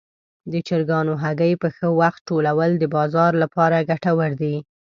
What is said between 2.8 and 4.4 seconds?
بازار لپاره ګټور